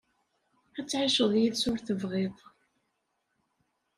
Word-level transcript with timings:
Ad 0.77 0.85
tɛiceḍ 0.87 1.31
yid-s 1.41 1.63
ur 1.71 1.79
tebɣiḍ. 1.81 2.35